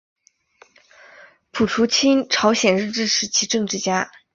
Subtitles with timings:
[1.51, 4.11] 朴春琴朝鲜日治时期政治家。